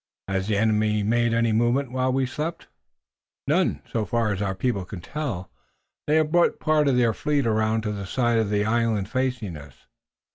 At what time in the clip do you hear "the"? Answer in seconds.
0.47-0.57, 7.91-8.07, 8.49-8.65